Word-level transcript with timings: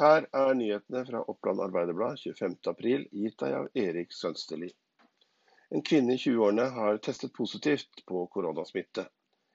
Her 0.00 0.24
er 0.34 0.54
nyhetene 0.58 1.04
fra 1.06 1.20
Oppland 1.30 1.60
Arbeiderblad 1.62 2.18
25.4, 2.18 3.04
gitt 3.14 3.36
deg 3.42 3.52
av 3.60 3.68
Erik 3.78 4.14
Sønsteli. 4.16 4.70
En 5.70 5.84
kvinne 5.86 6.16
i 6.16 6.18
20-årene 6.22 6.64
har 6.74 6.98
testet 7.02 7.34
positivt 7.36 8.02
på 8.08 8.24
koronasmitte. 8.34 9.04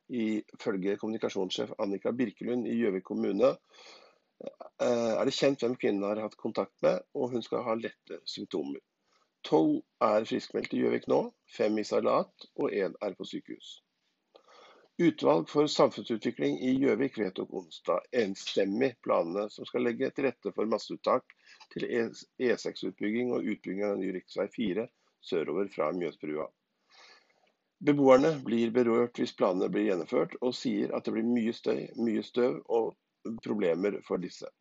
Ifølge 0.10 0.96
kommunikasjonssjef 1.02 1.74
Annika 1.84 2.14
Birkelund 2.22 2.70
i 2.72 2.78
Gjøvik 2.80 3.04
kommune 3.12 3.52
eh, 3.52 5.12
er 5.20 5.28
det 5.28 5.36
kjent 5.36 5.66
hvem 5.66 5.76
kvinnen 5.82 6.08
har 6.08 6.24
hatt 6.24 6.40
kontakt 6.40 6.76
med, 6.88 7.04
og 7.20 7.36
hun 7.36 7.44
skal 7.44 7.68
ha 7.68 7.76
lette 7.76 8.22
symptomer. 8.24 8.80
Tolv 9.44 9.82
er 10.08 10.28
friskmeldt 10.32 10.72
i 10.72 10.86
Gjøvik 10.86 11.12
nå, 11.12 11.20
fem 11.52 11.84
i 11.84 11.88
salat 11.92 12.50
og 12.56 12.72
én 12.72 12.96
er 13.04 13.20
på 13.20 13.28
sykehus. 13.28 13.76
Utvalg 15.02 15.50
for 15.50 15.68
samfunnsutvikling 15.68 16.58
i 16.60 16.74
Gjøvik 16.76 17.18
vedtok 17.22 17.54
onsdag 17.56 18.02
enstemmig 18.20 18.90
planene 19.06 19.46
som 19.54 19.64
skal 19.68 19.86
legge 19.88 20.10
til 20.12 20.26
rette 20.28 20.52
for 20.52 20.68
masseuttak 20.68 21.38
til 21.72 21.86
E6-utbygging 21.88 23.32
og 23.32 23.48
utbygging 23.48 23.86
av 23.88 23.96
ny 24.02 24.10
rv. 24.18 24.50
4 24.58 24.86
sørover 25.30 25.72
fra 25.72 25.88
Mjøsbrua. 25.96 26.50
Beboerne 27.80 28.34
blir 28.44 28.76
berørt 28.76 29.24
hvis 29.24 29.32
planene 29.40 29.72
blir 29.72 29.88
gjennomført, 29.88 30.36
og 30.44 30.52
sier 30.60 30.92
at 30.92 31.08
det 31.08 31.16
blir 31.16 31.32
mye 31.32 31.56
støy, 31.56 31.86
mye 31.96 32.28
støv 32.28 32.60
og 32.68 32.92
problemer 33.46 34.02
for 34.04 34.20
disse. 34.20 34.52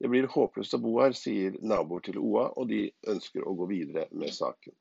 Det 0.00 0.08
blir 0.08 0.32
håpløst 0.32 0.78
å 0.78 0.80
bo 0.80 0.96
her, 1.02 1.12
sier 1.12 1.60
naboer 1.60 2.08
til 2.08 2.16
OA, 2.16 2.48
og 2.56 2.72
de 2.72 2.86
ønsker 3.12 3.44
å 3.44 3.52
gå 3.60 3.68
videre 3.76 4.08
med 4.16 4.32
saken. 4.32 4.72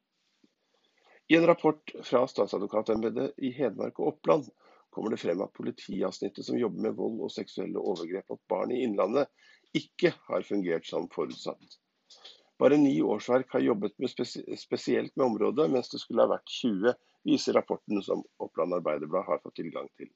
I 1.28 1.36
en 1.36 1.52
rapport 1.52 2.00
fra 2.00 2.24
statsadvokatembetet 2.32 3.44
i 3.44 3.52
Hedmark 3.60 4.00
og 4.00 4.14
Oppland 4.14 4.48
kommer 4.96 5.14
det 5.14 5.20
frem 5.22 5.42
at 5.44 5.54
politiavsnittet 5.58 6.48
som 6.48 6.60
jobber 6.60 6.88
med 6.88 6.96
vold 7.00 7.24
og 7.28 7.34
seksuelle 7.34 7.82
overgrep 7.82 8.32
mot 8.32 8.42
barn 8.52 8.72
i 8.72 8.82
Innlandet, 8.86 9.28
ikke 9.76 10.14
har 10.30 10.48
fungert 10.48 10.88
som 10.88 11.10
forutsatt. 11.12 11.80
Bare 12.60 12.78
ni 12.80 12.94
årsverk 13.04 13.52
har 13.52 13.66
jobbet 13.66 13.98
med 14.00 14.12
spesielt 14.58 15.12
med 15.16 15.26
området, 15.26 15.68
mens 15.72 15.92
det 15.92 16.00
skulle 16.00 16.24
ha 16.24 16.32
vært 16.32 16.54
20, 16.62 16.94
viser 17.28 17.58
rapporten 17.60 18.00
som 18.06 18.24
Oppland 18.40 18.78
Arbeiderblad 18.78 19.28
har 19.28 19.44
fått 19.44 19.58
tilgang 19.60 19.90
til. 20.00 20.08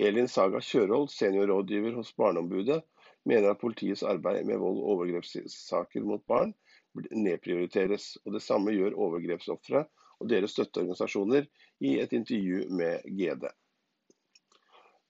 Elin 0.00 0.30
Saga 0.32 0.62
Kjørhold, 0.64 1.10
seniorrådgiver 1.12 1.98
hos 1.98 2.14
Barneombudet, 2.16 2.80
mener 3.28 3.52
at 3.52 3.60
politiets 3.60 4.02
arbeid 4.06 4.46
med 4.48 4.62
vold- 4.62 4.80
og 4.80 4.94
overgrepssaker 4.94 6.06
mot 6.08 6.24
barn 6.30 6.54
nedprioriteres. 6.96 8.16
og 8.24 8.32
Det 8.32 8.42
samme 8.42 8.72
gjør 8.72 8.96
overgrepsofre 8.96 9.84
og 10.20 10.28
deres 10.28 10.56
støtteorganisasjoner 10.56 11.46
i 11.80 11.98
et 12.00 12.12
intervju 12.12 12.68
med 12.70 13.04
GD. 13.04 13.50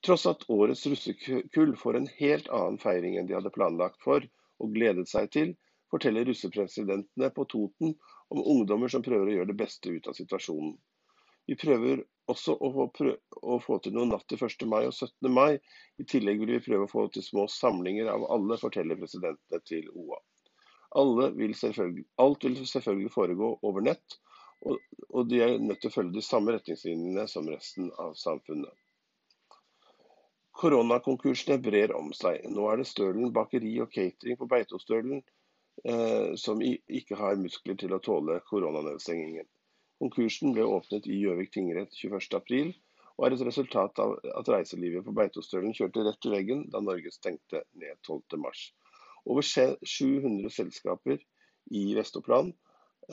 Tross 0.06 0.26
at 0.26 0.46
årets 0.48 0.86
russekull 0.86 1.74
får 1.76 1.96
en 1.96 2.06
helt 2.18 2.48
annen 2.48 2.78
feiring 2.80 3.18
enn 3.20 3.26
de 3.28 3.36
hadde 3.36 3.52
planlagt 3.52 4.00
for 4.04 4.24
og 4.60 4.72
gledet 4.76 5.08
seg 5.10 5.28
til, 5.34 5.52
forteller 5.92 6.24
russepresidentene 6.28 7.28
på 7.36 7.44
Toten 7.50 7.96
om 8.30 8.40
ungdommer 8.40 8.92
som 8.92 9.04
prøver 9.04 9.28
å 9.28 9.34
gjøre 9.34 9.50
det 9.52 9.58
beste 9.60 9.92
ut 9.92 10.08
av 10.08 10.16
situasjonen. 10.16 10.76
Vi 11.50 11.56
prøver 11.58 12.04
også 12.30 12.54
å 12.54 12.70
få, 12.72 13.12
å 13.42 13.58
få 13.64 13.78
til 13.82 13.96
noe 13.96 14.06
natt 14.06 14.26
til 14.30 14.40
1. 14.46 14.66
mai 14.70 14.84
og 14.86 14.92
17. 14.94 15.30
mai. 15.34 15.58
I 15.98 16.06
tillegg 16.06 16.38
vil 16.44 16.52
vi 16.54 16.64
prøve 16.68 16.86
å 16.86 16.90
få 16.92 17.06
til 17.12 17.24
små 17.26 17.46
samlinger 17.50 18.10
av 18.12 18.26
alle, 18.30 18.58
forteller 18.60 19.00
presidentene 19.00 19.60
til 19.66 19.88
OA. 19.90 20.20
Vil 21.40 21.56
alt 22.22 22.44
vil 22.46 22.60
selvfølgelig 22.66 23.14
foregå 23.14 23.50
over 23.66 23.84
nett, 23.86 24.20
og, 24.66 24.78
og 25.08 25.28
de 25.30 25.42
er 25.42 25.58
nødt 25.58 25.80
til 25.82 25.90
å 25.90 25.96
følge 25.96 26.18
de 26.18 26.24
samme 26.24 26.54
retningslinjene 26.54 27.26
som 27.30 27.48
resten 27.50 27.90
av 27.98 28.14
samfunnet. 28.18 28.74
Koronakonkursene 30.60 31.56
brer 31.64 31.94
om 31.96 32.10
seg. 32.16 32.44
Nå 32.52 32.66
er 32.68 32.80
det 32.80 32.88
Stølen 32.90 33.32
bakeri 33.32 33.72
og 33.80 33.92
catering 33.94 34.36
på 34.36 34.48
Beitostølen 34.50 35.22
eh, 35.88 36.36
som 36.36 36.60
ikke 36.60 37.16
har 37.16 37.40
muskler 37.40 37.78
til 37.80 37.96
å 37.96 38.00
tåle 38.04 38.36
koronanedstengingen. 38.50 39.48
Konkursen 40.00 40.52
ble 40.56 40.66
åpnet 40.68 41.08
i 41.08 41.16
Gjøvik 41.22 41.52
tingrett 41.54 41.96
21.4 41.96 42.74
og 43.20 43.26
er 43.26 43.34
et 43.36 43.44
resultat 43.44 43.98
av 44.00 44.14
at 44.40 44.48
reiselivet 44.48 45.04
på 45.04 45.12
Beitostølen 45.16 45.74
kjørte 45.76 46.04
rett 46.06 46.20
til 46.24 46.32
veggen 46.32 46.62
da 46.72 46.80
Norge 46.80 47.12
stengte 47.12 47.64
ned 47.76 47.98
12.3. 48.08 48.52
Over 49.28 49.44
700 49.44 50.52
selskaper 50.54 51.20
i 51.76 51.82
Vest-Oppland 51.98 52.54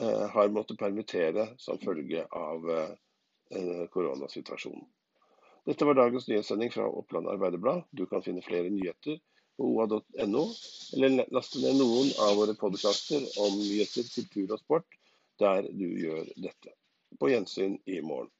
eh, 0.00 0.24
har 0.32 0.54
måttet 0.54 0.80
permittere 0.80 1.50
som 1.60 1.80
følge 1.80 2.24
av 2.28 2.70
eh, 2.72 3.84
koronasituasjonen. 3.92 4.88
Dette 5.68 5.84
var 5.84 5.94
dagens 5.94 6.28
nyhetssending 6.28 6.70
fra 6.72 6.86
Oppland 6.88 7.28
Arbeiderblad. 7.28 7.82
Du 7.90 8.06
kan 8.06 8.22
finne 8.24 8.40
flere 8.40 8.70
nyheter 8.72 9.18
på 9.58 9.66
oa.no, 9.68 10.44
eller 10.96 11.26
laste 11.34 11.60
ned 11.60 11.76
noen 11.76 12.08
av 12.24 12.38
våre 12.38 12.54
podkaster 12.56 13.26
om 13.44 13.58
nyheter, 13.58 14.06
kultur 14.14 14.54
og 14.56 14.62
sport 14.62 14.96
der 15.42 15.68
du 15.68 15.84
gjør 16.00 16.30
dette. 16.40 16.72
På 17.20 17.28
gjensyn 17.28 17.76
i 17.84 17.98
morgen. 18.00 18.32